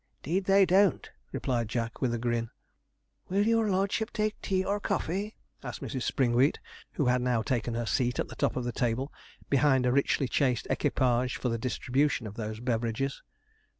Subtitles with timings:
[0.23, 2.49] ''Deed they don't,' replied Jack, with a grin.
[3.29, 6.01] 'Will your lordship take tea or coffee?' asked Mrs.
[6.01, 6.57] Springwheat,
[6.93, 9.13] who had now taken her seat at the top of the table,
[9.47, 13.21] behind a richly chased equipage for the distribution of those beverages.